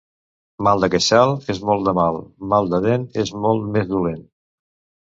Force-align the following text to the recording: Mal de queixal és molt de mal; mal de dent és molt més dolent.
Mal 0.67 0.85
de 0.85 0.89
queixal 0.93 1.35
és 1.55 1.61
molt 1.71 1.85
de 1.91 1.95
mal; 1.99 2.17
mal 2.55 2.73
de 2.73 2.81
dent 2.89 3.07
és 3.27 3.35
molt 3.47 3.71
més 3.79 3.97
dolent. 3.97 4.27